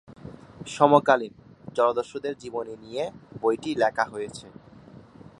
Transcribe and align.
সমকালীন 0.67 1.33
জলদস্যুদের 1.75 2.33
জীবনী 2.37 2.73
নিয়ে 2.83 3.03
বইটি 3.41 3.71
লেখা 3.75 4.05
হয়েছে। 4.13 4.45